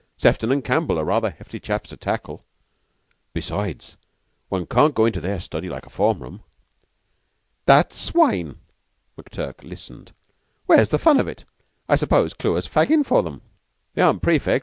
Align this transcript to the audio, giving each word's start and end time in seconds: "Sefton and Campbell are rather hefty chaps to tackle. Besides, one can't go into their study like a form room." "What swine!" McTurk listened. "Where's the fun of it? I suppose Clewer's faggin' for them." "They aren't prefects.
"Sefton 0.17 0.51
and 0.51 0.63
Campbell 0.63 0.97
are 0.99 1.05
rather 1.05 1.29
hefty 1.29 1.59
chaps 1.59 1.91
to 1.91 1.95
tackle. 1.95 2.43
Besides, 3.35 3.97
one 4.49 4.65
can't 4.65 4.95
go 4.95 5.05
into 5.05 5.21
their 5.21 5.39
study 5.39 5.69
like 5.69 5.85
a 5.85 5.91
form 5.91 6.23
room." 6.23 6.41
"What 7.65 7.93
swine!" 7.93 8.55
McTurk 9.15 9.61
listened. 9.63 10.13
"Where's 10.65 10.89
the 10.89 10.97
fun 10.97 11.19
of 11.19 11.27
it? 11.27 11.45
I 11.87 11.97
suppose 11.97 12.33
Clewer's 12.33 12.67
faggin' 12.67 13.03
for 13.05 13.21
them." 13.21 13.43
"They 13.93 14.01
aren't 14.01 14.23
prefects. 14.23 14.59